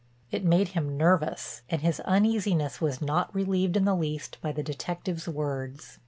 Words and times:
It 0.31 0.43
made 0.43 0.69
him 0.69 0.97
nervous 0.97 1.61
and 1.69 1.83
his 1.83 1.99
uneasiness 1.99 2.81
was 2.81 3.03
not 3.03 3.35
relieved 3.35 3.77
in 3.77 3.85
the 3.85 3.93
least 3.95 4.39
by 4.41 4.51
the 4.51 4.63
detective's 4.63 5.27
words. 5.27 5.99